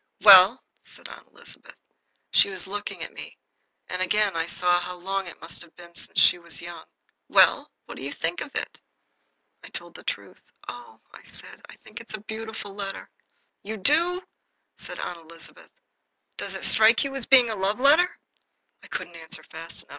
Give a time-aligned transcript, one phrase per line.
[0.21, 1.75] "Well?" said Aunt Elizabeth.
[2.31, 3.37] She was looking at me,
[3.87, 6.85] and again I saw how long it must have been since she was young.
[7.29, 8.79] "Well, what do you think of it?"
[9.63, 10.41] I told the truth.
[10.67, 13.11] "Oh," said I, "I think it's a beautiful letter!"
[13.61, 14.19] "You do!"
[14.79, 15.69] said Aunt Elizabeth.
[16.35, 18.17] "Does it strike you as being a love letter!"
[18.81, 19.89] I couldn't answer fast enough.